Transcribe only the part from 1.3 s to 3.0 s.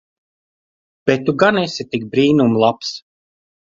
gan esi tik brīnum labs.